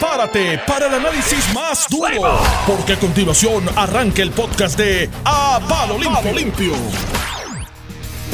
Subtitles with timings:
[0.00, 5.98] prepárate para el análisis más duro, porque a continuación arranca el podcast de A Palo
[5.98, 6.72] Limpio.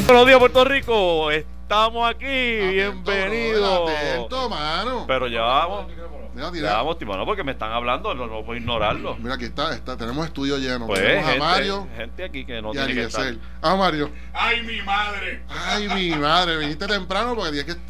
[0.07, 1.31] Buenos días, Puerto Rico.
[1.33, 2.25] Estamos aquí.
[2.25, 3.91] Bienvenidos.
[3.91, 5.05] Atento, mano.
[5.09, 5.87] Pero ya vamos.
[6.35, 9.17] Mira, Ya vamos, tipo, no, porque me están hablando, no, no puedo ignorarlo.
[9.17, 10.87] Mira, aquí está, está, tenemos estudio lleno.
[10.87, 13.35] Pues, tenemos a gente, Mario gente aquí que no y a tiene que estar.
[13.63, 14.11] Ah, Mario.
[14.35, 15.43] ¡Ay, mi madre!
[15.49, 17.81] Ay, mi madre, viniste temprano porque tienes que.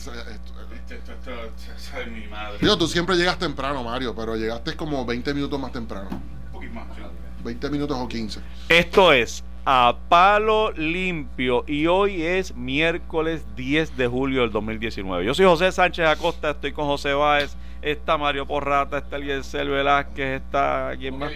[0.89, 2.59] Esto, esto, esto, esto, ¡Ay, mi madre!
[2.61, 6.09] Digo, tú siempre llegas temprano, Mario, pero llegaste como 20 minutos más temprano.
[6.11, 6.87] Un poquito más.
[6.97, 7.03] sí.
[7.45, 8.41] 20 minutos o 15.
[8.69, 15.25] Esto es a palo limpio y hoy es miércoles 10 de julio del 2019.
[15.25, 20.41] Yo soy José Sánchez Acosta, estoy con José Báez, está Mario Porrata, está Eliezer Velázquez,
[20.43, 21.33] está quién más.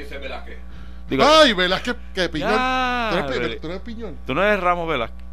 [1.09, 2.51] Digo, Ay, velas que, piñón.
[2.51, 3.57] Ya, ¿Tú, eres, vele.
[3.57, 4.17] tú eres piñón.
[4.27, 5.25] tú no eres Ramos Velázquez.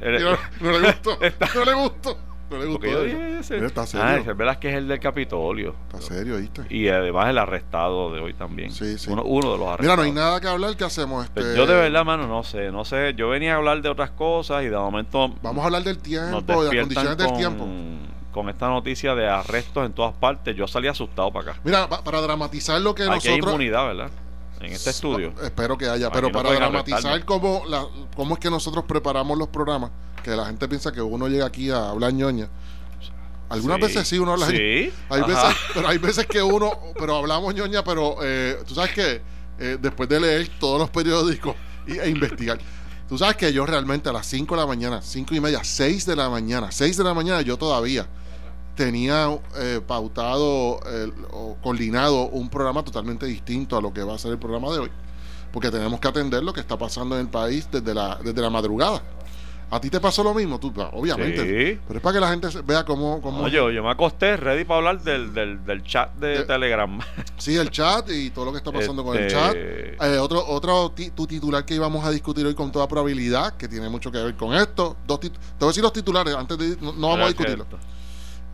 [0.00, 1.18] Eres- No, no le gustó.
[1.54, 2.18] No le gustó.
[2.50, 2.86] No le gustó.
[2.86, 3.54] yo dije ese.
[3.54, 4.16] Mira, está Ah, serio.
[4.16, 5.74] ese Velázquez es el del Capitolio.
[5.92, 6.62] Está serio, ¿viste?
[6.70, 8.70] Y además el arrestado de hoy también.
[8.70, 9.10] Sí, sí.
[9.10, 9.80] Uno, uno de los arrestados.
[9.82, 10.76] Mira, no hay nada que hablar.
[10.76, 11.28] ¿Qué hacemos?
[11.30, 13.14] Pues Este, Yo de verdad, mano, no sé, no sé.
[13.16, 16.40] Yo venía a hablar de otras cosas y de momento Vamos a hablar del tiempo,
[16.42, 17.66] de las condiciones del con, tiempo.
[18.32, 20.54] con esta noticia de arrestos en todas partes.
[20.56, 21.60] Yo salí asustado para acá.
[21.64, 23.46] Mira, pa- para dramatizar lo que Aquí hay nosotros.
[23.54, 24.10] inmunidad, ¿verdad?
[24.66, 25.32] En este estudio.
[25.42, 29.90] Espero que haya, pero para dramatizar cómo, la, cómo es que nosotros preparamos los programas,
[30.22, 32.48] que la gente piensa que uno llega aquí a hablar ñoña.
[33.48, 33.82] Algunas Sí.
[33.82, 34.46] veces sí uno habla.
[34.48, 34.90] Sí.
[35.10, 35.26] Hay Ajá.
[35.26, 39.20] veces, pero hay veces que uno, pero hablamos ñoña, pero eh, tú sabes que
[39.58, 41.54] eh, después de leer todos los periódicos
[41.86, 42.58] y, e investigar,
[43.08, 46.06] tú sabes que yo realmente a las 5 de la mañana, 5 y media, 6
[46.06, 48.06] de la mañana, 6 de la mañana yo todavía
[48.74, 54.18] tenía eh, pautado eh, o coordinado un programa totalmente distinto a lo que va a
[54.18, 54.90] ser el programa de hoy,
[55.52, 58.50] porque tenemos que atender lo que está pasando en el país desde la, desde la
[58.50, 59.02] madrugada.
[59.70, 60.60] ¿A ti te pasó lo mismo?
[60.60, 61.40] Tú, obviamente.
[61.74, 61.80] Sí.
[61.88, 63.20] Pero es para que la gente vea cómo...
[63.20, 66.44] cómo No, yo, yo me acosté ready para hablar del, del, del chat de De-
[66.44, 67.00] Telegram.
[67.38, 69.54] Sí, el chat y todo lo que está pasando con el Este- chat.
[69.56, 73.66] Eh, otro otro ti- tu titular que íbamos a discutir hoy con toda probabilidad, que
[73.66, 74.96] tiene mucho que ver con esto.
[75.08, 77.66] Dos te voy a decir los titulares, antes de no, no vamos a discutirlo.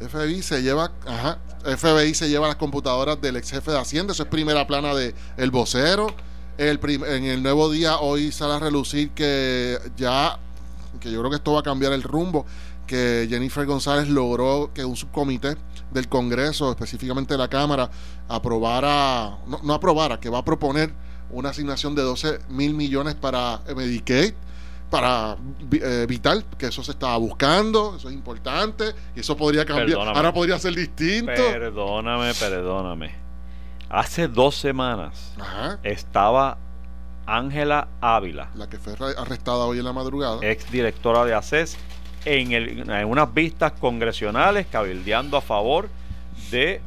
[0.01, 1.39] FBI se lleva, ajá,
[1.77, 5.15] FBI se lleva las computadoras del ex jefe de Hacienda, eso es primera plana de
[5.37, 6.09] El Vocero.
[6.57, 10.39] El en el nuevo día hoy sale a relucir que ya,
[11.01, 12.45] que yo creo que esto va a cambiar el rumbo,
[12.87, 15.57] que Jennifer González logró que un subcomité
[15.91, 17.91] del Congreso, específicamente de la Cámara,
[18.29, 20.93] aprobara, no, no aprobara, que va a proponer
[21.31, 24.35] una asignación de 12 mil millones para Medicaid,
[24.91, 25.37] para
[25.73, 28.85] eh, Vital, que eso se estaba buscando, eso es importante,
[29.15, 30.17] y eso podría cambiar, Perdóname.
[30.17, 31.33] ahora podría ser distinto.
[31.33, 33.15] Perdóname, perdóname.
[33.89, 35.79] Hace dos semanas Ajá.
[35.83, 36.59] estaba
[37.27, 40.39] Ángela Ávila, La que fue arre- arrestada hoy en la madrugada.
[40.43, 41.77] ex directora de ACES,
[42.25, 45.89] en, el- en unas vistas congresionales cabildeando a favor
[46.51, 46.81] de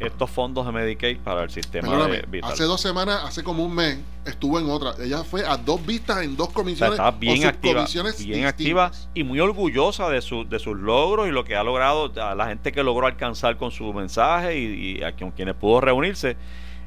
[0.00, 2.52] estos fondos de Medicaid para el sistema Perdóname, de Vital.
[2.52, 4.92] hace dos semanas, hace como un mes, estuvo en otra.
[5.02, 6.92] Ella fue a dos vistas en dos O sea, comisiones.
[6.98, 8.44] está bien o activa, bien distintas.
[8.50, 12.34] activa y muy orgullosa de, su- de sus logros y lo que ha logrado, a
[12.34, 16.36] la gente que logró alcanzar con su mensaje y, y a con quienes pudo reunirse.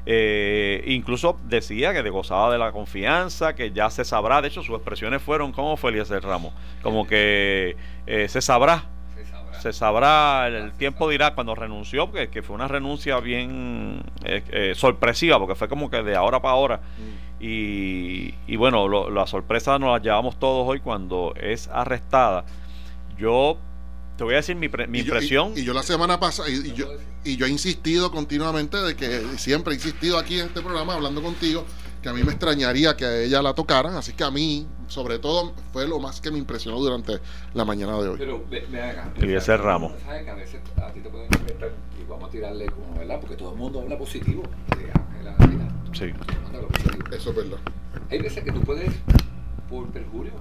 [0.06, 4.40] Eh, incluso decía que gozaba de la confianza, que ya se sabrá.
[4.40, 8.84] De hecho, sus expresiones fueron como Feliz Ramos, como que eh, se sabrá,
[9.60, 14.72] se sabrá, el tiempo dirá cuando renunció, porque que fue una renuncia bien eh, eh,
[14.74, 16.76] sorpresiva, porque fue como que de ahora para ahora.
[16.78, 17.42] Mm.
[17.44, 22.44] Y, y bueno, lo- la sorpresa nos la llevamos todos hoy cuando es arrestada.
[23.18, 23.56] Yo
[24.16, 25.52] te voy a decir mi, pre- mi Y yo- impresión.
[25.56, 26.86] Y, y yo la semana pasada, y, y yo,
[27.24, 31.22] y yo he insistido continuamente de que siempre he insistido aquí en este programa hablando
[31.22, 31.64] contigo,
[32.02, 35.18] que a mí me extrañaría que a ella la tocaran, así que a mí, sobre
[35.18, 37.20] todo, fue lo más que me impresionó durante
[37.54, 38.16] la mañana de hoy.
[38.18, 39.12] Pero ve, ve acá.
[39.20, 39.92] Y ese Ramos.
[40.04, 43.20] Sabes que a veces a ti te pueden inventar y vamos a tirarle como, ¿verdad?
[43.20, 44.42] Porque todo el mundo habla positivo
[44.78, 45.68] de Ángela Ávila.
[45.92, 46.12] Sí.
[46.12, 47.16] Todo el mundo habla positivo.
[47.16, 47.58] Eso es verdad.
[48.10, 48.90] Hay veces que tú puedes,
[49.68, 50.32] por perjurio,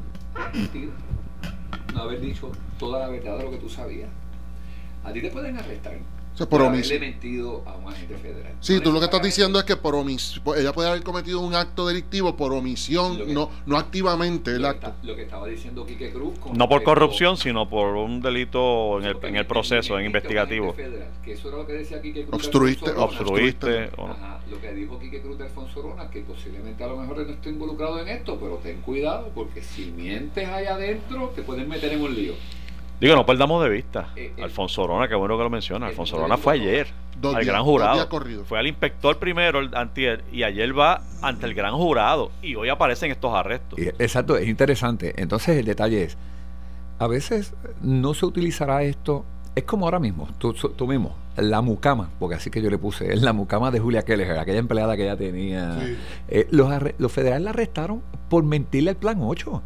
[0.54, 0.92] mentir,
[1.94, 4.10] no haber dicho toda la verdad de lo que tú sabías.
[5.04, 5.98] A ti te pueden arrestar
[6.40, 7.00] sea, por haberle omisión.
[7.02, 8.54] mentido a un agente federal.
[8.62, 11.40] Sí, No tú lo que estás diciendo es que por omisión, ella puede haber cometido
[11.40, 14.88] un acto delictivo por omisión, que- no, no activamente el lo que acto.
[14.88, 16.38] está- Lo que estaba diciendo Quique Cruz.
[16.40, 20.74] con No por corrupción, sino por un delito en el, en el proceso, en investigativo.
[20.74, 22.32] Federal, que eso era lo que decía Quique Cruz.
[22.32, 22.92] de Obstruiste.
[22.92, 23.90] Obstruiste.
[23.98, 24.14] o no.
[24.14, 27.28] Ajá, lo que dijo Quique Cruz de Alfonso Rona, que posiblemente a lo mejor él
[27.28, 31.68] no esté involucrado en esto, pero ten cuidado, porque si mientes allá adentro, te pueden
[31.70, 32.34] meter en un lío.
[33.00, 34.10] Digo, no perdamos de vista.
[34.16, 34.44] Eh, eh.
[34.44, 35.86] Alfonso Rona, qué bueno que lo menciona.
[35.88, 36.88] Eh, Alfonso no Rona digo fue ayer
[37.24, 38.08] al días- gran jurado.
[38.46, 42.32] Fue al inspector primero, el antier, y ayer va ante el gran jurado.
[42.42, 43.80] Y hoy aparecen estos arrestos.
[43.80, 45.14] Exacto, es interesante.
[45.18, 46.18] Entonces el detalle es,
[47.00, 49.26] a veces no se utilizará esto,
[49.56, 53.14] es como ahora mismo, tú, tú mismo, la mucama, porque así que yo le puse,
[53.14, 55.80] es la mucama de Julia Keller, aquella empleada que ella tenía.
[55.80, 55.98] Sí.
[56.28, 59.62] Eh, los, los federales la arrestaron por mentirle al plan 8.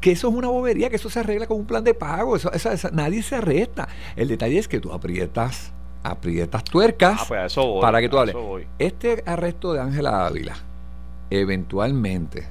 [0.00, 2.36] Que eso es una bobería, que eso se arregla con un plan de pago.
[2.36, 3.88] Eso, esa- nadie se arresta.
[4.16, 5.72] El detalle es que tú aprietas,
[6.02, 7.80] aprietas tuercas Ah, pues eso voy.
[7.82, 8.34] para que tú hables.
[8.34, 8.58] eso.
[8.78, 10.54] Este arresto de Ángela Ávila,
[11.30, 12.46] eventualmente,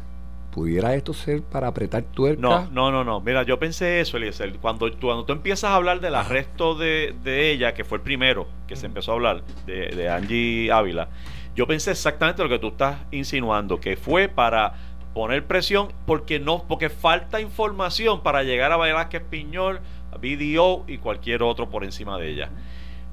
[0.52, 2.40] ¿pudiera esto ser para apretar tuercas?
[2.42, 3.20] No, no, no, no.
[3.22, 4.58] Mira, yo pensé eso, Eliezer.
[4.60, 8.04] Cuando, tú- cuando tú empiezas a hablar del arresto de, de ella, que fue el
[8.04, 11.10] primero que se empezó a hablar, de, de Angie Ávila,
[11.56, 14.74] yo pensé exactamente lo que tú estás insinuando, que fue para
[15.16, 19.80] poner presión porque no, porque falta información para llegar a Velázquez Piñol,
[20.12, 22.50] a BDO y cualquier otro por encima de ella.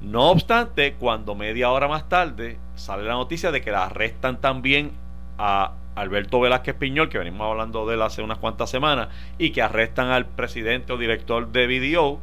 [0.01, 4.91] No obstante, cuando media hora más tarde sale la noticia de que la arrestan también
[5.37, 9.07] a Alberto Velázquez Piñol, que venimos hablando de él hace unas cuantas semanas,
[9.37, 12.19] y que arrestan al presidente o director de BDO,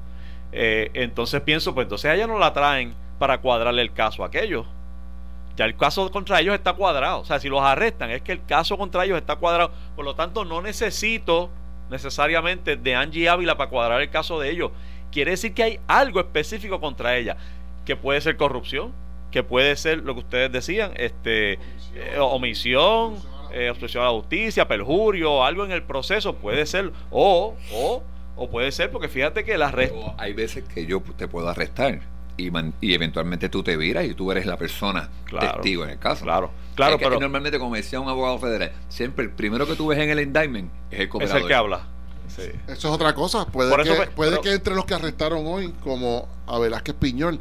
[0.53, 4.27] eh, entonces pienso, pues entonces a ella no la traen para cuadrarle el caso a
[4.27, 4.67] aquellos.
[5.57, 7.21] Ya el caso contra ellos está cuadrado.
[7.21, 9.73] O sea, si los arrestan, es que el caso contra ellos está cuadrado.
[9.97, 11.51] Por lo tanto, no necesito
[11.91, 14.71] necesariamente de Angie Ávila para cuadrar el caso de ellos.
[15.11, 17.37] Quiere decir que hay algo específico contra ella,
[17.85, 18.93] que puede ser corrupción,
[19.31, 21.55] que puede ser lo que ustedes decían, este
[21.95, 23.17] eh, omisión,
[23.53, 28.03] eh, obstrucción a la justicia, perjurio, algo en el proceso, puede ser, o, o,
[28.37, 29.97] o puede ser, porque fíjate que el arresto.
[29.97, 32.01] Pero hay veces que yo te puedo arrestar
[32.47, 35.91] y, man- y eventualmente tú te viras y tú eres la persona Claro, testigo en
[35.91, 36.25] el caso.
[36.25, 39.75] Claro, claro, Es que pero normalmente, como decía un abogado federal, siempre el primero que
[39.77, 41.43] tú ves en el indictment es el es cooperador.
[41.43, 41.87] el que habla.
[42.29, 42.43] Sí.
[42.69, 43.45] Eso es otra cosa.
[43.47, 47.41] Puede, que, fue- puede pero- que entre los que arrestaron hoy, como a Velázquez Piñol,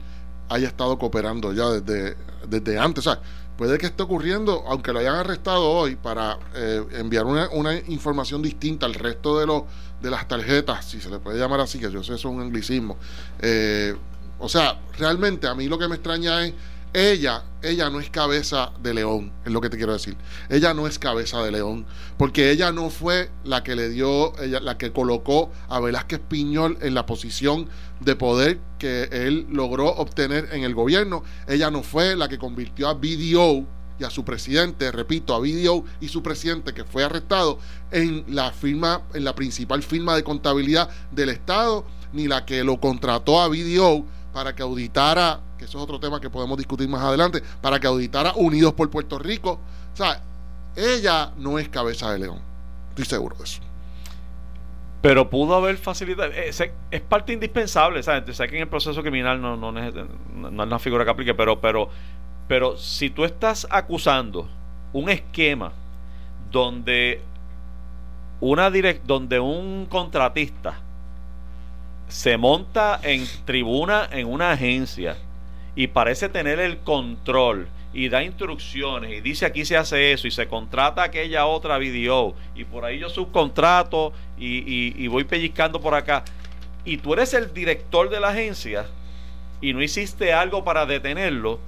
[0.50, 2.16] haya estado cooperando ya desde,
[2.48, 3.06] desde antes.
[3.06, 3.22] O sea,
[3.56, 8.42] puede que esté ocurriendo, aunque lo hayan arrestado hoy, para eh, enviar una, una información
[8.42, 9.64] distinta al resto de, los
[10.02, 12.42] de las tarjetas, si se le puede llamar así, que yo sé eso es un
[12.42, 12.98] anglicismo.
[13.42, 13.96] Eh,
[14.40, 16.54] o sea, realmente a mí lo que me extraña es
[16.92, 20.18] ella, ella no es cabeza de león, es lo que te quiero decir.
[20.50, 21.86] Ella no es cabeza de león,
[22.18, 26.80] porque ella no fue la que le dio, ella, la que colocó a Velázquez Piñol
[26.82, 27.70] en la posición
[28.00, 31.24] de poder que él logró obtener en el gobierno.
[31.48, 33.68] Ella no fue la que convirtió a BDO
[34.00, 37.60] y a su presidente, repito, a BDO y su presidente que fue arrestado
[37.92, 42.80] en la firma, en la principal firma de contabilidad del Estado, ni la que lo
[42.80, 47.02] contrató a BDO para que auditara, que eso es otro tema que podemos discutir más
[47.02, 49.60] adelante, para que auditara Unidos por Puerto Rico.
[49.94, 50.22] O sea,
[50.76, 52.40] ella no es cabeza de león.
[52.90, 53.62] Estoy seguro de eso.
[55.02, 56.32] Pero pudo haber facilitado.
[56.34, 58.36] eh, se- es parte indispensable, ¿sabes?
[58.36, 59.82] Sé que en el proceso criminal no, no, no-
[60.52, 61.90] no es una figura que aplique, pero, pero,
[62.48, 64.48] pero si tú estás acusando
[64.92, 65.72] un esquema
[66.52, 67.22] donde
[68.42, 70.82] una direct, donde un contratista
[72.10, 75.16] se monta en tribuna en una agencia
[75.76, 80.32] y parece tener el control y da instrucciones y dice aquí se hace eso y
[80.32, 85.80] se contrata aquella otra video y por ahí yo subcontrato y, y, y voy pellizcando
[85.80, 86.24] por acá.
[86.84, 88.86] Y tú eres el director de la agencia
[89.62, 91.60] y no hiciste algo para detenerlo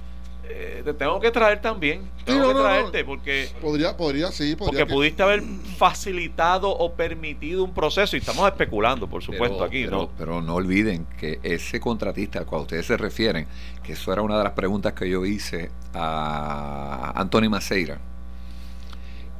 [0.54, 2.64] eh, te tengo que traer también tengo no, que no, no.
[2.68, 4.80] traerte porque Podría, podría, sí, podría.
[4.80, 5.42] porque que- pudiste haber
[5.76, 10.42] facilitado o permitido un proceso y estamos especulando por supuesto Pero- aquí pero, no pero
[10.42, 13.46] no olviden que ese contratista al cual ustedes se refieren,
[13.82, 17.98] que eso era una de las preguntas que yo hice a Anthony Maceira,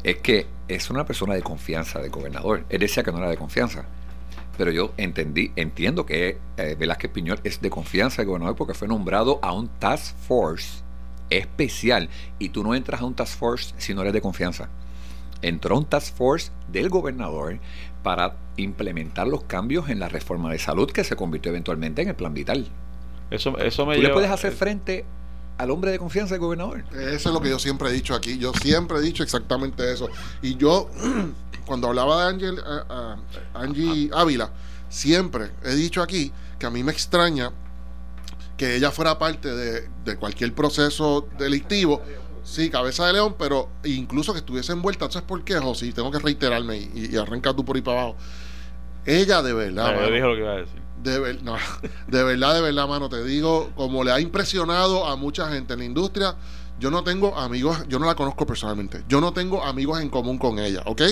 [0.02, 2.64] es que es una persona de confianza del gobernador.
[2.68, 3.84] Él decía que no era de confianza.
[4.58, 8.86] Pero yo entendí, entiendo que eh, Velázquez Piñol es de confianza del gobernador porque fue
[8.88, 10.82] nombrado a un task force
[11.38, 12.08] especial.
[12.38, 14.68] Y tú no entras a un task force si no eres de confianza
[15.42, 17.58] entró un task force del gobernador
[18.04, 22.14] para implementar los cambios en la reforma de salud que se convirtió eventualmente en el
[22.14, 22.68] plan vital.
[23.30, 25.04] eso, eso me ¿Tú le puedes hacer eh, frente
[25.58, 26.84] al hombre de confianza del gobernador?
[26.92, 28.38] Eso es lo que yo siempre he dicho aquí.
[28.38, 30.08] Yo siempre he dicho exactamente eso.
[30.42, 30.88] Y yo,
[31.66, 33.16] cuando hablaba de Ángel, a-
[33.54, 34.50] a- Angie Ávila,
[34.88, 37.50] siempre he dicho aquí que a mí me extraña
[38.62, 42.00] que ella fuera parte de, de cualquier proceso delictivo.
[42.44, 45.10] Sí, cabeza de león, pero incluso que estuviese envuelta.
[45.10, 45.92] ¿Sabes por qué, José?
[45.92, 48.16] Tengo que reiterarme y, y arranca tú por ahí para abajo.
[49.04, 49.96] Ella de verdad.
[49.96, 51.56] eh, yo dije lo que iba a decir de, ver- no,
[52.06, 55.80] de verdad, de verdad, mano, te digo, como le ha impresionado a mucha gente en
[55.80, 56.36] la industria,
[56.78, 60.38] yo no tengo amigos, yo no la conozco personalmente, yo no tengo amigos en común
[60.38, 61.02] con ella, ¿ok?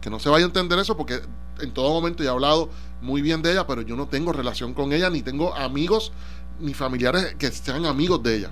[0.00, 1.20] Que no se vaya a entender eso porque
[1.60, 4.92] en todo momento he hablado muy bien de ella, pero yo no tengo relación con
[4.92, 6.12] ella, ni tengo amigos
[6.60, 8.50] ni familiares que sean amigos de ella.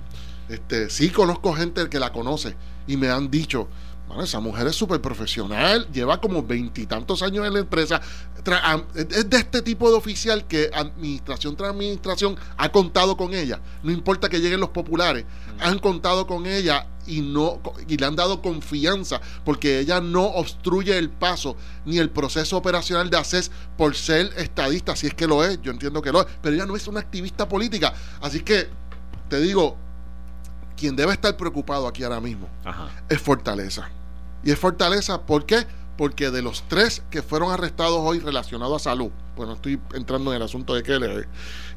[0.49, 2.55] Este, sí conozco gente que la conoce
[2.87, 3.67] y me han dicho,
[4.09, 8.01] Bueno, esa mujer es súper profesional, lleva como veintitantos años en la empresa.
[8.95, 13.59] Es de este tipo de oficial que administración tras administración ha contado con ella.
[13.83, 15.61] No importa que lleguen los populares, mm.
[15.61, 20.97] han contado con ella y, no, y le han dado confianza porque ella no obstruye
[20.97, 25.43] el paso ni el proceso operacional de ACES por ser estadista, si es que lo
[25.43, 27.93] es, yo entiendo que lo es, pero ella no es una activista política.
[28.21, 28.69] Así que,
[29.29, 29.77] te digo,
[30.75, 32.49] quien debe estar preocupado aquí ahora mismo
[33.07, 33.87] es Fortaleza.
[34.43, 35.65] Y es Fortaleza, ¿por qué?
[35.97, 40.37] Porque de los tres que fueron arrestados hoy relacionados a salud, bueno, estoy entrando en
[40.37, 41.27] el asunto de Keller,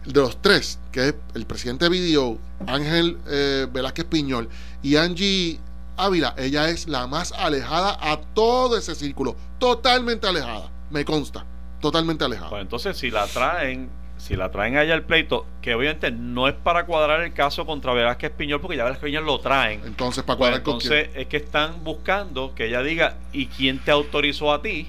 [0.05, 4.49] de los tres, que es el presidente de Ángel eh, Velázquez Piñol
[4.83, 5.61] y Angie
[5.97, 11.45] Ávila, ella es la más alejada a todo ese círculo, totalmente alejada, me consta,
[11.81, 12.51] totalmente alejada.
[12.51, 13.91] Pues entonces, si la traen
[14.23, 17.93] si la traen allá al pleito, que obviamente no es para cuadrar el caso contra
[17.93, 19.83] Velázquez Piñol, porque ya Velázquez Piñol lo traen.
[19.85, 23.91] Entonces, para cuadrar pues Entonces, es que están buscando que ella diga, ¿y quién te
[23.91, 24.89] autorizó a ti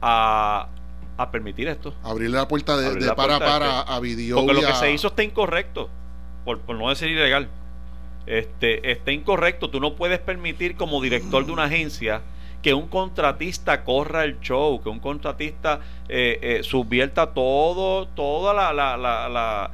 [0.00, 0.68] a,
[1.32, 1.92] permitir esto?
[2.04, 4.36] Abrirle la puerta de, para para a video.
[4.36, 5.90] Porque lo que se hizo está incorrecto,
[6.44, 7.48] por, por no decir ilegal.
[8.26, 9.70] Este, está incorrecto.
[9.70, 12.22] Tú no puedes permitir como director de una agencia
[12.64, 18.72] que un contratista corra el show, que un contratista eh, eh, subvierta todo, toda la,
[18.72, 19.70] la, la,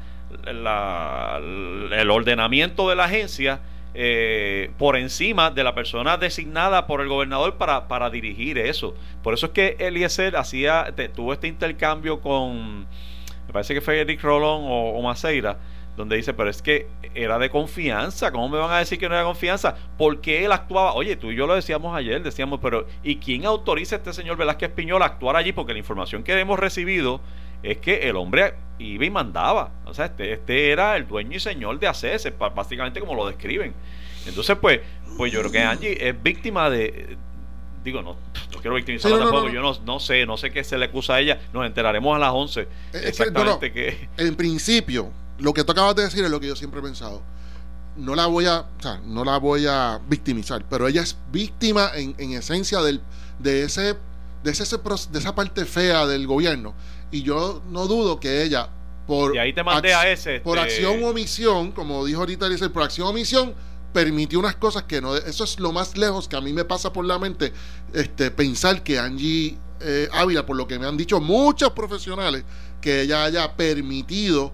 [1.41, 3.61] el ordenamiento de la agencia
[3.95, 8.97] eh, por encima de la persona designada por el gobernador para, dirigir eso.
[9.23, 12.89] Por eso es que Eliezer hacía, tuvo este intercambio con,
[13.47, 15.59] me parece que fue Eric Rolón o Maceira,
[16.01, 19.15] donde dice, pero es que era de confianza, ¿cómo me van a decir que no
[19.15, 19.77] era de confianza?
[19.97, 23.97] Porque él actuaba, oye, tú y yo lo decíamos ayer, decíamos, pero ¿y quién autoriza
[23.97, 25.53] a este señor Velázquez Piñol a actuar allí?
[25.53, 27.21] Porque la información que hemos recibido
[27.63, 31.41] es que el hombre iba y mandaba, o sea, este, este era el dueño y
[31.41, 33.75] señor de ACS, básicamente como lo describen.
[34.27, 34.81] Entonces, pues,
[35.17, 37.17] pues yo creo que Angie es víctima de,
[37.85, 38.17] digo, no,
[38.53, 41.21] no quiero victimizarla tampoco, yo no, no, sé, no sé qué se le acusa a
[41.21, 44.09] ella, nos enteraremos a las 11 exactamente que...
[44.17, 47.23] En principio, lo que tú acabas de decir es lo que yo siempre he pensado.
[47.97, 51.91] No la voy a, o sea, no la voy a victimizar, pero ella es víctima
[51.95, 53.01] en, esencia del,
[53.39, 53.97] de ese,
[54.43, 54.65] de ese,
[55.11, 56.75] de esa parte fea del gobierno.
[57.11, 58.69] Y yo no dudo que ella,
[59.07, 62.71] por, ahí te mandé a ese, por este acción o omisión, como dijo ahorita dice,
[62.71, 63.55] por acción o omisión,
[63.93, 65.17] permitió unas cosas que no.
[65.17, 67.53] Eso es lo más lejos que a mí me pasa por la mente,
[67.93, 72.45] este, pensar que Angie eh, Ávila, por lo que me han dicho muchos profesionales,
[72.81, 74.53] que ella haya permitido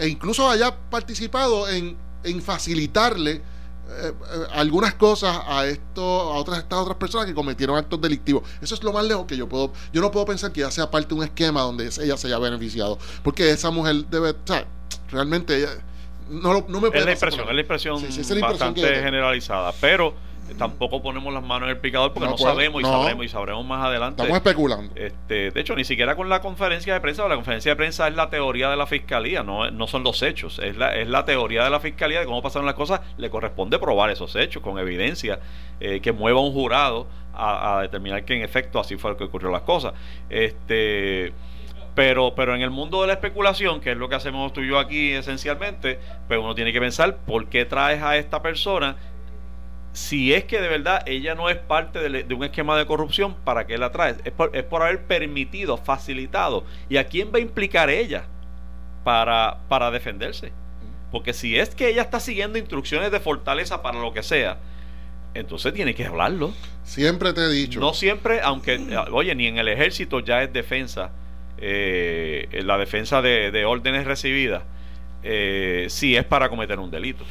[0.00, 1.96] e incluso haya participado en,
[2.42, 3.42] facilitarle eh,
[3.90, 4.12] eh,
[4.52, 8.42] algunas cosas a esto, a otras estas otras personas que cometieron actos delictivos.
[8.62, 9.72] Eso es lo más lejos que yo puedo.
[9.92, 12.38] Yo no puedo pensar que ella sea parte de un esquema donde ella se haya
[12.38, 12.98] beneficiado.
[13.22, 14.30] Porque esa mujer debe.
[14.30, 14.66] O sea,
[15.10, 15.66] realmente
[16.30, 17.00] no, no me puede.
[17.00, 19.72] Es la impresión, es la impresión, bastante generalizada.
[19.80, 20.14] Pero
[20.58, 23.84] tampoco ponemos las manos en el picador porque no, sabemos y sabremos y sabremos más
[23.84, 24.22] adelante.
[24.22, 24.92] Estamos especulando.
[24.94, 28.14] Este, de hecho, ni siquiera con la conferencia de prensa, la conferencia de prensa es
[28.14, 31.64] la teoría de la fiscalía, no, no son los hechos, es la, es la teoría
[31.64, 35.40] de la fiscalía de cómo pasaron las cosas, le corresponde probar esos hechos con evidencia
[35.80, 39.50] eh, que mueva un jurado a, determinar que en efecto así fue lo que ocurrió
[39.50, 39.94] las cosas.
[40.28, 41.32] Este
[41.94, 44.68] pero, pero en el mundo de la especulación, que es lo que hacemos tú y
[44.68, 48.96] yo aquí esencialmente, pues uno tiene que pensar por qué traes a esta persona
[49.92, 53.66] si es que de verdad ella no es parte de, un esquema de corrupción, ¿para
[53.66, 54.16] qué la trae?
[54.24, 56.64] Es por, es por, haber permitido, facilitado.
[56.88, 58.24] ¿Y a quién va a implicar ella
[59.04, 60.52] para, para defenderse?
[61.10, 64.58] Porque si es que ella está siguiendo instrucciones de fortaleza para lo que sea,
[65.34, 66.52] entonces tiene que hablarlo.
[66.84, 67.80] Siempre te he dicho.
[67.80, 68.80] No siempre, aunque,
[69.10, 71.10] oye, ni en el ejército ya es defensa,
[71.58, 74.62] eh, la defensa de, órdenes recibidas,
[75.24, 77.24] eh, si es para cometer un delito.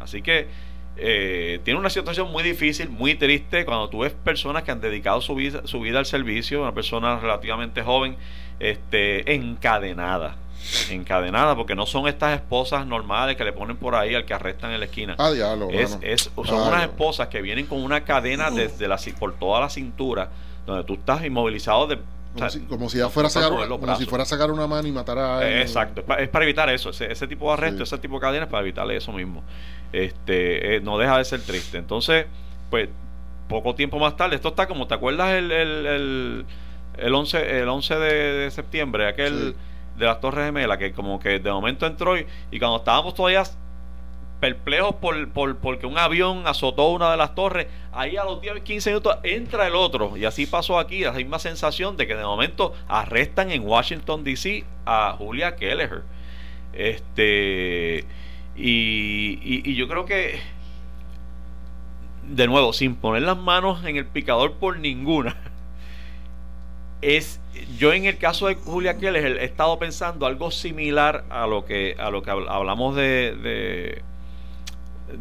[0.00, 0.48] Así que
[0.96, 5.20] eh, tiene una situación muy difícil, muy triste, cuando tú ves personas que han dedicado
[5.20, 8.16] su vida, su vida al servicio, una persona relativamente joven,
[8.60, 10.36] este, encadenada.
[10.90, 14.70] Encadenada, porque no son estas esposas normales que le ponen por ahí al que arrestan
[14.70, 15.16] en la esquina.
[15.18, 15.32] Ah,
[15.72, 20.30] es, son unas esposas que vienen con una cadena desde la, por toda la cintura,
[20.64, 21.98] donde tú estás inmovilizado de
[22.68, 25.46] como, si, fuera a sacar, como si fuera a sacar una mano y matar a
[25.46, 25.62] él.
[25.62, 28.90] Exacto, es para, evitar eso, ese, tipo de arresto, ese tipo de cadenas, para evitar
[28.90, 29.42] eso mismo.
[29.92, 31.78] Este, eh, no deja de ser triste.
[31.78, 32.26] Entonces,
[32.70, 32.88] pues,
[33.48, 36.46] poco tiempo más tarde, esto está como, ¿te acuerdas el, el,
[36.96, 39.54] el, 11, el 11 de, septiembre, aquel
[39.96, 43.42] de las Torres Gemelas, que como que de momento entró y, y cuando estábamos todavía
[44.42, 48.62] perplejos por, por, porque un avión azotó una de las torres, ahí a los 10,
[48.62, 50.16] 15 minutos entra el otro.
[50.16, 54.64] Y así pasó aquí, la misma sensación de que de momento arrestan en Washington, D.C.
[54.84, 56.02] a Julia Kelleher.
[56.72, 58.04] Este,
[58.56, 60.40] y, y, yo creo que
[62.24, 65.36] de nuevo, sin poner las manos en el picador por ninguna,
[67.00, 67.40] es
[67.78, 71.94] yo en el caso de Julia Keller he estado pensando algo similar a lo que
[71.98, 74.02] a lo que hablamos de de,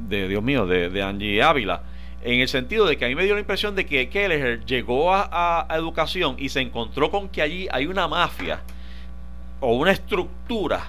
[0.07, 1.83] Dios mío de, de, Angie Ávila
[2.24, 5.13] en el sentido de que a mí me dio la impresión de que Keller llegó
[5.13, 8.62] a, a educación y se encontró con que allí hay una mafia
[9.60, 10.86] o una estructura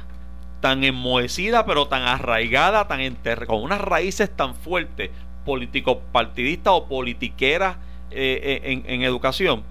[0.61, 3.01] tan enmohecida pero tan arraigada tan
[3.47, 5.11] con unas raíces tan fuertes
[5.45, 7.79] político partidista o politiquera
[8.11, 9.63] eh, eh, en, educación,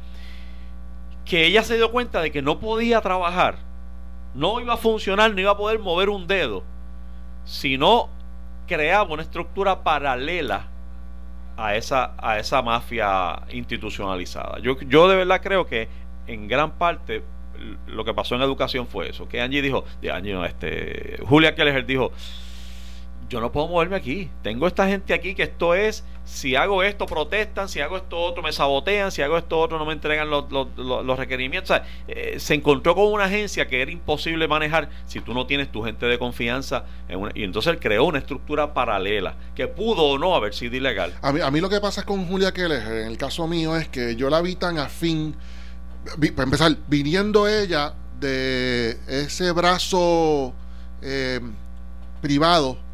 [1.25, 3.57] que ella se dio cuenta de que no podía trabajar,
[4.33, 6.63] no iba a funcionar, no iba a poder mover un dedo,
[7.45, 8.09] si no
[8.67, 10.67] creaba una estructura paralela
[11.57, 14.59] a esa, a esa mafia institucionalizada.
[14.59, 15.87] Yo, yo de verdad creo que
[16.27, 17.23] en gran parte
[17.87, 21.85] lo que pasó en educación fue eso, que Angie dijo, Angie no, este, Julia Keller
[21.85, 22.11] dijo,
[23.31, 24.29] yo no puedo moverme aquí.
[24.43, 28.43] Tengo esta gente aquí que esto es, si hago esto protestan, si hago esto otro
[28.43, 31.79] me sabotean, si hago esto otro no me entregan los, los, requerimientos.
[32.09, 35.81] Eh, se encontró con una agencia que era imposible manejar si tú no tienes tu
[35.81, 36.83] gente de confianza.
[37.33, 41.13] y entonces él creó una estructura paralela que pudo o no haber sido ilegal.
[41.21, 43.87] A mí, a mí lo que pasa con Julia Keller, en el caso mío, es
[43.87, 45.37] que yo la vi tan afín,
[46.35, 50.53] para empezar, viniendo ella de ese brazo
[51.01, 51.39] eh,
[52.21, 52.90] privado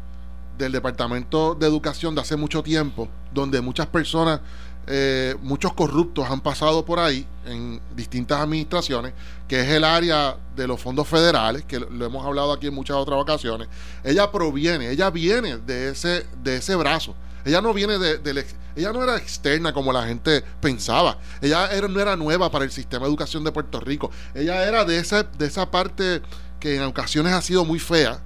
[0.58, 4.40] del Departamento de Educación de hace mucho tiempo, donde muchas personas,
[4.86, 9.14] eh, muchos corruptos han pasado por ahí en distintas administraciones,
[9.46, 12.96] que es el área de los fondos federales, que lo hemos hablado aquí en muchas
[12.96, 13.68] otras ocasiones.
[14.02, 17.14] Ella proviene, ella viene de ese, de ese brazo.
[17.44, 18.44] Ella no viene de,
[18.76, 21.18] ella no era externa como la gente pensaba.
[21.40, 24.10] Ella era, no era nueva para el sistema de educación de Puerto Rico.
[24.34, 26.20] Ella era de esa, de esa parte
[26.60, 28.20] que en ocasiones ha sido muy fea,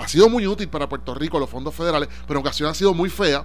[0.00, 2.94] ha sido muy útil para Puerto Rico los fondos federales, pero en ocasiones ha sido
[2.94, 3.44] muy fea,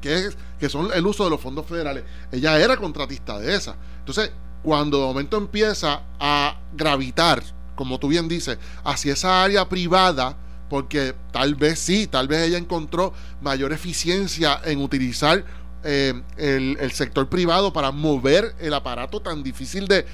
[0.00, 2.04] que, es, que son el uso de los fondos federales.
[2.30, 3.76] Ella era contratista de esa.
[3.98, 4.30] Entonces,
[4.62, 7.42] cuando de momento empieza a gravitar,
[7.74, 10.36] como tú bien dices, hacia esa área privada,
[10.68, 15.44] porque tal vez sí, tal vez ella encontró mayor eficiencia en utilizar
[15.82, 20.06] eh, el, el, sector privado para mover el aparato tan difícil de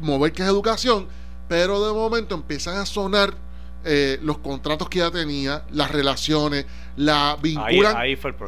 [0.00, 1.08] mover que es educación,
[1.48, 3.34] pero de momento empiezan a sonar
[3.84, 7.96] eh, los contratos que ya tenía, las relaciones, la vinculan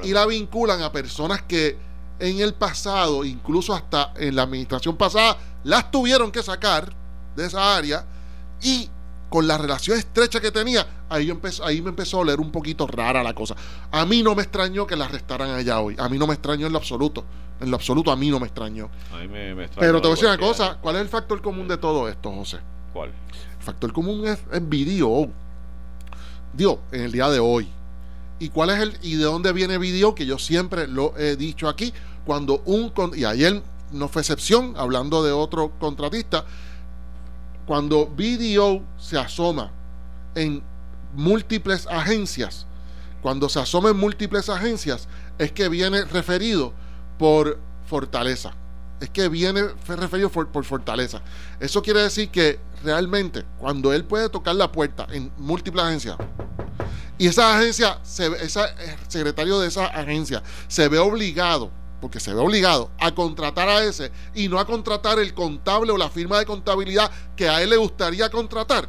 [0.02, 1.76] y la vinculan a personas que
[2.18, 6.92] en el pasado, incluso hasta en la administración pasada, las tuvieron que sacar
[7.34, 8.04] de esa área
[8.62, 8.88] y
[9.30, 12.86] con la relación estrecha que tenía, ahí, empezó, ahí me empezó a oler un poquito
[12.86, 13.54] rara la cosa.
[13.92, 15.94] A mí no me extrañó que la arrestaran allá hoy.
[15.98, 17.24] A mí no me extrañó en lo absoluto.
[17.60, 18.90] En lo absoluto a mí no me extrañó.
[19.78, 22.32] Pero te voy a decir una cosa, ¿cuál es el factor común de todo esto,
[22.32, 22.58] José?
[22.92, 23.10] ¿Cuál?
[23.58, 25.30] El factor común es, video.
[26.52, 27.68] Dios, en el día de hoy.
[28.38, 30.14] ¿Y cuál es el y de dónde viene video?
[30.14, 31.92] Que yo siempre lo he dicho aquí.
[32.24, 36.44] Cuando un y ayer no fue excepción, hablando de otro contratista,
[37.66, 39.70] cuando video se asoma
[40.34, 40.62] en
[41.14, 42.66] múltiples agencias,
[43.20, 45.06] cuando se asoma en múltiples agencias,
[45.38, 46.72] es que viene referido
[47.18, 48.54] por Fortaleza
[49.00, 51.22] es que viene referido por, fortaleza.
[51.58, 56.16] Eso quiere decir que realmente cuando él puede tocar la puerta en múltiples agencias
[57.20, 62.40] y esa agencia, ese eh, secretario de esa agencia se ve obligado, porque se ve
[62.40, 66.46] obligado a contratar a ese y no a contratar el contable o la firma de
[66.46, 68.88] contabilidad que a él le gustaría contratar,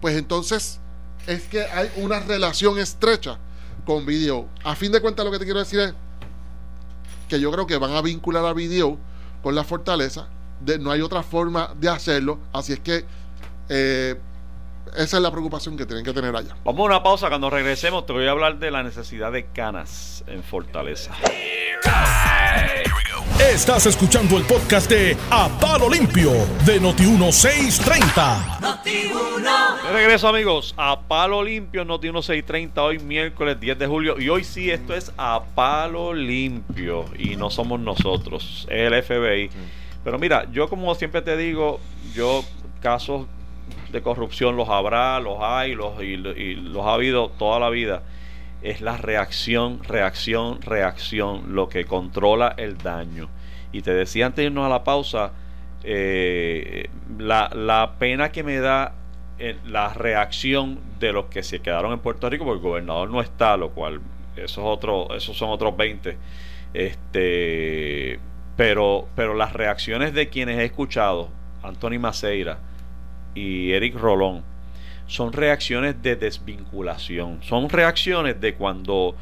[0.00, 0.80] pues entonces
[1.26, 3.38] es que hay una relación estrecha
[3.84, 4.48] con Video.
[4.64, 5.92] A fin de cuentas lo que te quiero decir es
[7.28, 8.96] que yo creo que van a vincular a Video
[9.42, 10.26] con la fortaleza.
[10.60, 12.38] De, no hay otra forma de hacerlo.
[12.52, 13.04] Así es que
[13.68, 14.16] eh,
[14.96, 16.56] esa es la preocupación que tienen que tener allá.
[16.64, 17.28] Vamos a una pausa.
[17.28, 21.12] Cuando regresemos, te voy a hablar de la necesidad de canas en Fortaleza.
[23.38, 26.32] Estás escuchando el podcast de A Palo Limpio
[26.66, 28.60] de Noti1630.
[29.84, 34.18] De regreso, amigos, a Palo Limpio, Noti1630, hoy miércoles 10 de julio.
[34.18, 37.06] Y hoy sí, esto es A Palo Limpio.
[37.16, 39.50] Y no somos nosotros, es el FBI.
[40.04, 41.80] Pero mira, yo como siempre te digo,
[42.14, 42.42] yo
[42.80, 43.26] casos
[43.92, 48.02] de corrupción los habrá, los hay los, y los ha habido toda la vida
[48.62, 53.28] es la reacción, reacción, reacción, lo que controla el daño.
[53.72, 55.32] Y te decía antes de irnos a la pausa,
[55.84, 58.94] eh, la, la, pena que me da
[59.38, 63.20] eh, la reacción de los que se quedaron en Puerto Rico, porque el gobernador no
[63.20, 64.00] está, lo cual
[64.36, 66.16] esos, otros esos son otros 20.
[66.74, 68.18] Este,
[68.58, 71.28] pero, pero las reacciones de quienes he escuchado,
[71.62, 72.58] Anthony Maceira
[73.34, 74.42] y Eric Rolón,
[75.06, 79.14] son reacciones de desvinculación, son reacciones de cuando,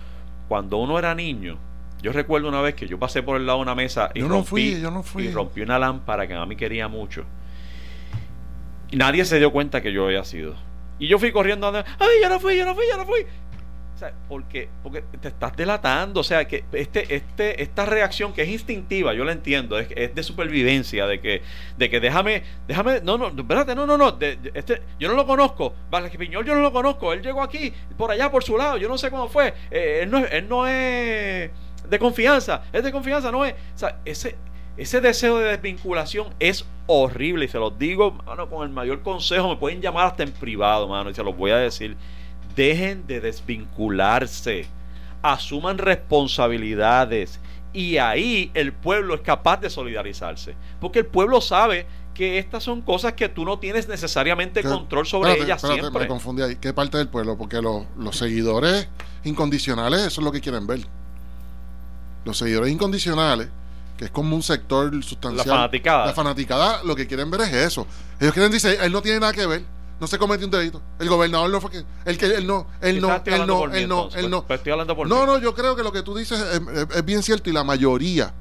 [0.49, 1.59] cuando uno era niño
[2.03, 4.27] Yo recuerdo una vez que yo pasé por el lado de una mesa y, Yo
[4.29, 5.25] no rompí, fui, yo no fui.
[5.27, 7.25] y rompí una lámpara que a mí quería mucho.
[8.91, 10.55] Y nadie se dio cuenta que yo había sido.
[10.99, 13.27] Y yo fui corriendo, a- ay, yo no fui, yo no fui, yo no fui.
[13.97, 16.21] O sea, porque, porque te estás delatando.
[16.21, 20.15] O sea, que este, este, esta reacción que es instintiva, yo la entiendo, es, es
[20.15, 21.41] de supervivencia, de que,
[21.79, 24.19] de que déjame, déjame, no, no, espérate, no, no, no,
[24.53, 25.73] este, yo no lo conozco,
[26.19, 28.99] Piñol yo no lo conozco, él llegó aquí, por allá, por su lado, yo no
[28.99, 31.51] sé cómo fue, eh, él, no, él no es
[31.89, 34.37] de confianza, es de confianza, no es, o sea, ese,
[34.77, 39.49] ese deseo de desvinculación es horrible y se los digo, mano, con el mayor consejo,
[39.49, 41.97] me pueden llamar hasta en privado, mano, y se los voy a decir.
[42.57, 44.67] Dejen de desvincularse,
[45.23, 47.39] asuman responsabilidades
[47.73, 52.81] y ahí el pueblo es capaz de solidarizarse, porque el pueblo sabe que estas son
[52.81, 56.03] cosas que tú no tienes necesariamente control sobre Espérate, ellas espérate, siempre.
[56.05, 56.57] Me confundí ahí.
[56.57, 57.37] ¿Qué parte del pueblo?
[57.37, 58.89] Porque los, los seguidores
[59.25, 60.81] incondicionales, eso es lo que quieren ver.
[62.25, 63.49] Los seguidores incondicionales,
[63.99, 65.47] que es como un sector sustancial.
[65.47, 66.07] La fanaticada.
[66.07, 67.87] La fanaticada, lo que quieren ver es eso.
[68.19, 69.63] Ellos quieren decir, él no tiene nada que ver,
[70.01, 70.83] no se cometió un delito.
[70.99, 71.85] El gobernador no fue que.
[72.05, 74.47] Él, que, él no, él no, él no, él no, él no.
[74.47, 77.23] pues, estoy hablando por No, no, yo creo que lo que tú dices es, bien
[77.23, 78.35] cierto y la mayoría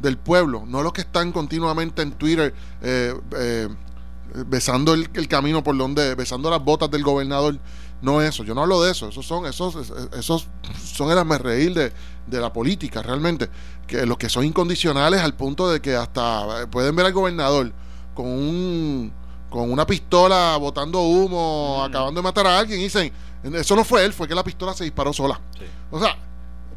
[0.00, 3.68] del pueblo, no los que están continuamente en Twitter eh, eh,
[4.46, 7.58] besando el, el camino por donde, besando las botas del gobernador,
[8.02, 9.76] no eso, yo no hablo de eso, esos son, esos,
[10.18, 10.48] esos
[10.84, 11.92] son el reír de,
[12.26, 13.48] de la política realmente,
[13.86, 17.72] que los que son incondicionales al punto de que hasta pueden ver al gobernador
[18.14, 19.12] con un
[19.52, 21.84] con una pistola botando humo, Mm.
[21.90, 23.12] acabando de matar a alguien, y dicen,
[23.44, 25.40] eso no fue él, fue que la pistola se disparó sola.
[25.58, 25.64] Sí.
[25.90, 26.16] O sea,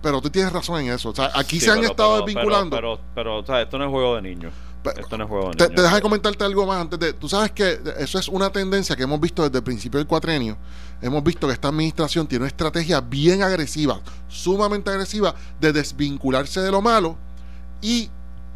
[0.02, 1.10] pero tú tienes razón en eso.
[1.10, 2.76] O sea, aquí Sí, se han pero- estado pero- desvinculando.
[2.76, 4.54] Pero, pero, o sea, esto no es juego de niños.
[5.00, 5.76] Esto no es juego de te, niños.
[5.78, 7.14] te deja de comentarte algo más antes de.
[7.14, 10.58] Tú sabes que eso es una tendencia que hemos visto desde el principio del cuatrenio.
[11.02, 16.70] Hemos visto que esta administración tiene una estrategia bien agresiva, sumamente agresiva, de desvincularse de
[16.70, 17.18] lo malo
[17.82, 18.12] y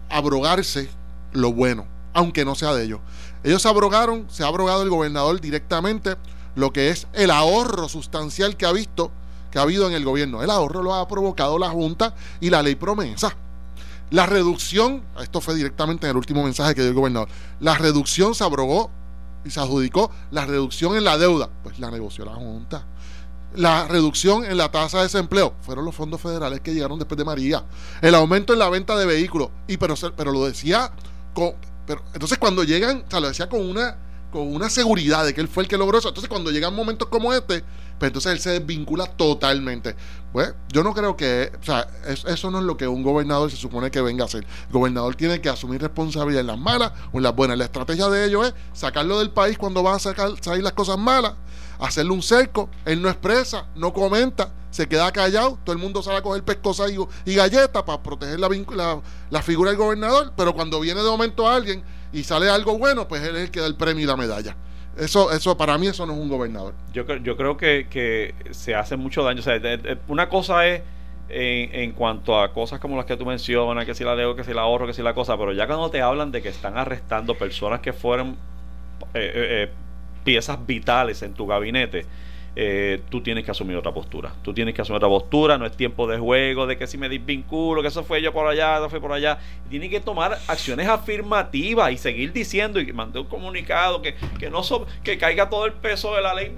[0.09, 0.89] abrogarse
[1.33, 2.99] lo bueno, aunque no sea de ellos.
[3.43, 6.15] Ellos abrogaron, se ha abrogado el gobernador directamente
[6.55, 9.11] lo que es el ahorro sustancial que ha visto,
[9.51, 10.43] que ha habido en el gobierno.
[10.43, 13.35] El ahorro lo ha provocado la Junta y la ley promesa.
[14.11, 18.33] La reducción, esto fue directamente en el último mensaje que dio el gobernador, la reducción
[18.33, 18.89] se abrogó
[19.45, 22.85] y se adjudicó la reducción en la deuda, pues la negoció la Junta.
[23.55, 27.25] La reducción en la tasa de desempleo fueron los fondos federales que llegaron después de
[27.25, 27.63] María.
[28.01, 30.91] El aumento en la venta de vehículos, y pero, pero lo decía
[31.33, 31.53] con.
[31.89, 33.97] Pero, entonces cuando llegan, o sea, lo decía con una,
[34.31, 36.09] con una seguridad de que él fue el que logró eso.
[36.09, 37.63] Entonces cuando llegan momentos como este,
[37.97, 39.95] pues entonces él se desvincula totalmente.
[40.31, 43.49] Pues yo no creo que, o sea, es- eso no es lo que un gobernador
[43.49, 44.45] se supone que venga a hacer.
[44.67, 47.57] El gobernador tiene que asumir responsabilidad en las malas o en las buenas.
[47.57, 50.99] La estrategia de ellos es sacarlo del país cuando van a sacar, salir las cosas
[50.99, 51.33] malas,
[51.79, 56.17] hacerle un cerco, él no expresa, no comenta, se queda callado, todo el mundo sale
[56.17, 56.97] a coger pescosas y,
[57.29, 61.47] y galletas para proteger la, la, la figura del gobernador, pero cuando viene de momento
[61.47, 64.17] alguien y sale algo bueno, pues él es el que da el premio y la
[64.17, 64.55] medalla.
[64.97, 66.73] Eso, eso para mí eso no es un gobernador.
[66.93, 69.39] Yo, yo creo que, que se hace mucho daño.
[69.39, 69.59] O sea,
[70.09, 70.81] una cosa es
[71.29, 74.53] en, cuanto a cosas como las que tú mencionas, que si la deuda, que si
[74.53, 77.35] la ahorro, que si la cosa, pero ya cuando te hablan de que están arrestando
[77.35, 78.29] personas que fueron
[79.13, 79.71] eh, eh, eh,
[80.23, 82.05] piezas vitales en tu gabinete,
[82.55, 84.33] eh, tú tienes que asumir otra postura.
[84.41, 87.07] Tú tienes que asumir otra postura, no es tiempo de juego, de que si me
[87.07, 89.37] desvinculo, que eso fue yo por allá, eso fue por allá.
[89.69, 94.63] Tienes que tomar acciones afirmativas y seguir diciendo y mandé un comunicado que, que no
[94.63, 96.51] so- que caiga todo el peso de la ley.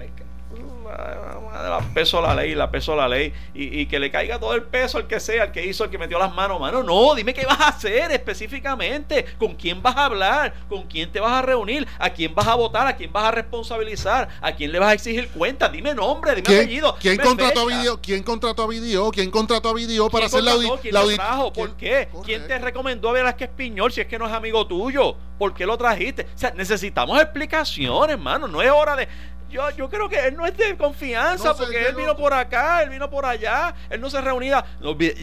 [0.52, 4.38] La- peso a la ley, la peso a la ley, y, y que le caiga
[4.38, 6.82] todo el peso al que sea, al que hizo, al que metió las manos, mano,
[6.82, 11.20] no, dime qué vas a hacer específicamente, con quién vas a hablar, con quién te
[11.20, 14.72] vas a reunir, a quién vas a votar, a quién vas a responsabilizar, a quién
[14.72, 16.96] le vas a exigir cuentas, dime nombre, dime ¿Quién, apellido.
[17.00, 17.66] quién contrató.
[17.66, 18.00] Video?
[18.00, 19.10] ¿Quién contrató a Video?
[19.10, 20.74] ¿Quién contrató a Video para ¿Quién hacer la, contrató?
[20.76, 21.52] audi- ¿Quién la lo trajo?
[21.52, 22.08] ¿Por qué?
[22.24, 25.16] ¿Quién te recomendó a Velázquez Piñol si es que no es amigo tuyo?
[25.38, 26.26] ¿Por qué lo trajiste?
[26.34, 28.48] O sea, necesitamos explicaciones, hermano.
[28.48, 29.08] No es hora de.
[29.52, 32.16] Yo, yo creo que él no es de confianza No sé, porque él no- vino
[32.16, 34.64] por acá, él vino por allá, él no se reunía.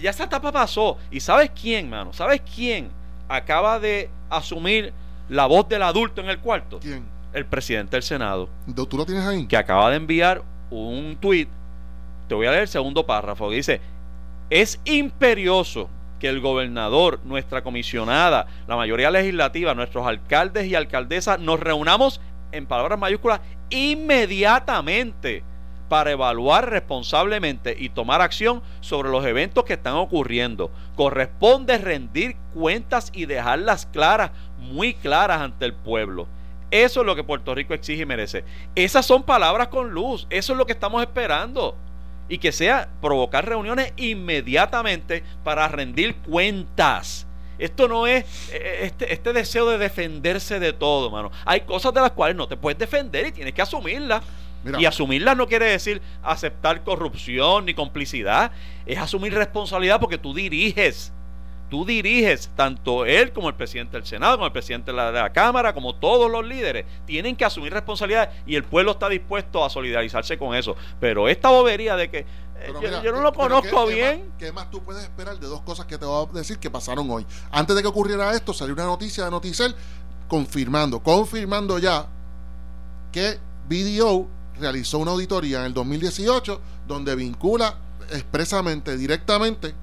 [0.01, 0.97] Ya esa etapa pasó.
[1.11, 2.13] ¿Y sabes quién, mano?
[2.13, 2.89] ¿Sabes quién
[3.27, 4.93] acaba de asumir
[5.29, 6.79] la voz del adulto en el cuarto?
[6.79, 7.03] ¿Quién?
[7.33, 8.49] El presidente del Senado
[8.89, 9.45] ¿Tú lo tienes ahí?
[9.45, 11.47] que acaba de enviar un tweet.
[12.27, 13.81] Te voy a leer el segundo párrafo que dice:
[14.49, 15.89] Es imperioso
[16.19, 22.19] que el gobernador, nuestra comisionada, la mayoría legislativa, nuestros alcaldes y alcaldesas nos reunamos
[22.51, 23.39] en palabras mayúsculas
[23.69, 25.43] inmediatamente
[25.89, 30.71] para evaluar responsablemente y tomar acción sobre los eventos que están ocurriendo.
[30.95, 36.27] Corresponde rendir cuentas y dejarlas claras, muy claras ante el pueblo.
[36.71, 38.43] Eso es lo que Puerto Rico exige y merece.
[38.75, 40.27] Esas son palabras con luz.
[40.29, 41.75] Eso es lo que estamos esperando.
[42.31, 47.25] y que sea provocar reuniones inmediatamente para rendir cuentas.
[47.59, 51.31] Esto no es eh, este, este deseo de defenderse de todo, mano.
[51.45, 54.23] Hay cosas de las cuales no te puedes defender y tienes que asumirlas.
[54.63, 54.81] Mira.
[54.81, 58.51] Y asumirlas no quiere decir aceptar corrupción ni complicidad,
[58.85, 61.13] es asumir responsabilidad porque tú diriges.
[61.69, 65.21] Tú diriges, tanto él como el presidente del Senado, como el presidente de la, de
[65.21, 69.63] la Cámara, como todos los líderes, tienen que asumir responsabilidad y el pueblo está dispuesto
[69.63, 70.75] a solidarizarse con eso.
[70.99, 72.25] Pero esta bobería de que
[72.59, 74.19] Pero yo, mira, yo no ¿qué- lo conozco qué- qué bien.
[74.29, 76.69] más- ¿Qué más tú puedes esperar de dos cosas que te voy a decir que
[76.69, 77.25] pasaron hoy?
[77.51, 79.75] Antes de que ocurriera esto, salió una noticia de Noticel
[80.27, 82.05] confirmando, confirmando ya
[83.11, 84.27] que BDO
[84.59, 87.75] realizó una auditoría en el 2018 donde vincula
[88.11, 89.73] expresamente, directamente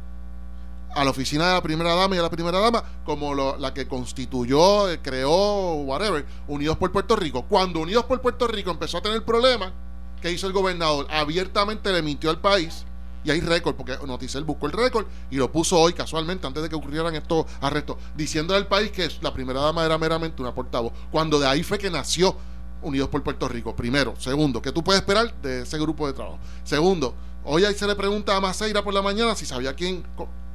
[0.95, 3.75] a la oficina de la primera dama y a la primera dama como lo- la
[3.75, 7.43] que constituyó, eh, creó, whatever, Unidos por Puerto Rico.
[7.43, 9.73] Cuando Unidos por Puerto Rico empezó a tener problemas,
[10.21, 11.07] ¿qué hizo el gobernador?
[11.11, 12.85] Abiertamente le mintió al país
[13.25, 16.69] y hay récord, porque Noticel buscó el récord y lo puso hoy casualmente antes de
[16.69, 20.93] que ocurrieran estos arrestos, diciendo al país que la primera dama era meramente una portavoz,
[21.11, 22.37] cuando de ahí fue que nació
[22.83, 23.75] Unidos por Puerto Rico.
[23.75, 24.15] Primero.
[24.19, 26.39] Segundo, ¿qué tú puedes esperar de ese grupo de trabajo?
[26.63, 30.05] Segundo, hoy ahí se le pregunta a Maceira por la mañana si sabía quién,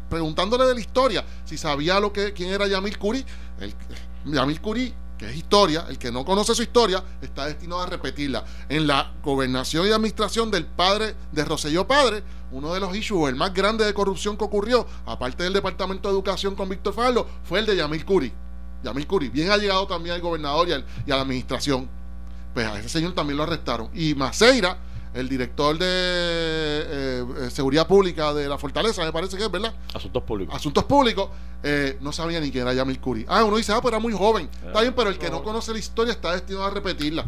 [0.10, 3.26] preguntándole de la historia, si sabía lo que quién era Yamil Curi.
[3.60, 3.74] El,
[4.26, 8.44] Yamil Curi, que es historia, el que no conoce su historia, está destinado a repetirla.
[8.68, 13.36] En la gobernación y administración del padre de Roselló Padre, uno de los issues, el
[13.36, 17.60] más grande de corrupción que ocurrió, aparte del Departamento de Educación con Víctor Farlo, fue
[17.60, 18.34] el de Yamil Curi.
[18.84, 21.88] Yamil Curi, bien ha llegado también al gobernador y, y a la administración.
[22.56, 23.92] Pues a ese señor también lo arrestaron.
[23.94, 24.80] Y Maceira,
[25.14, 29.74] el director de eh, eh, Seguridad Pública de la Fortaleza, me parece que es, ¿verdad?
[29.94, 30.56] Asuntos públicos.
[30.56, 31.30] Asuntos Públicos,
[31.64, 33.26] eh, no sabía ni quién era Yamil Curi.
[33.28, 34.50] Ah, uno dice, ah, pero era muy joven.
[34.66, 37.26] Está bien, pero el que no conoce la historia está destinado a repetirla.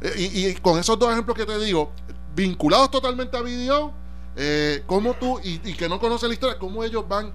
[0.00, 1.92] Eh, y, y con esos dos ejemplos que te digo,
[2.34, 3.92] vinculados totalmente a video,
[4.36, 7.32] eh, cómo tú, y, y que no conoce la historia, cómo ellos van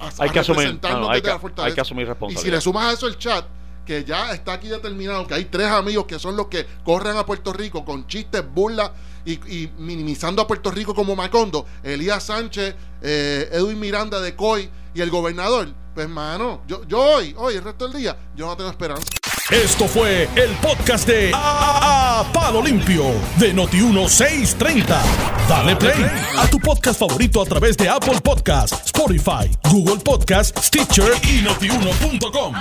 [0.00, 1.68] a, a Hay que asumir, no, no, hay que- la Fortaleza.
[1.68, 2.54] hay que asumir Y si responsabilidad.
[2.56, 3.44] le sumas a eso el chat,
[3.84, 7.26] que ya está aquí determinado que hay tres amigos que son los que corren a
[7.26, 8.90] Puerto Rico con chistes, burlas
[9.26, 15.00] y, minimizando a Puerto Rico como Macondo, Elías Sánchez, eh, Edwin Miranda de COI y
[15.00, 15.68] el gobernador.
[15.94, 19.04] Pues, mano, yo, yo hoy, hoy, el resto del día, yo no tengo esperanza.
[19.50, 23.04] Esto fue el podcast de A, A- Palo Limpio
[23.38, 25.00] de Noti1630.
[25.48, 26.04] Dale play
[26.38, 32.54] a tu podcast favorito a través de Apple Podcasts, Spotify, Google Podcasts, Stitcher y notiuno.com.